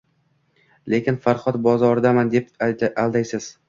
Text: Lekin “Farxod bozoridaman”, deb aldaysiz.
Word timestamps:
Lekin 0.93 1.21
“Farxod 1.27 1.61
bozoridaman”, 1.71 2.35
deb 2.37 2.71
aldaysiz. 3.07 3.57